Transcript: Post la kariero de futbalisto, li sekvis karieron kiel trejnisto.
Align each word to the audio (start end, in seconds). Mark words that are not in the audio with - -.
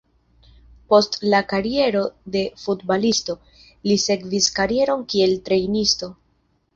Post 0.93 1.17
la 1.33 1.41
kariero 1.51 1.99
de 2.35 2.41
futbalisto, 2.61 3.35
li 3.91 3.99
sekvis 4.05 4.49
karieron 4.57 5.05
kiel 5.13 5.37
trejnisto. 5.51 6.11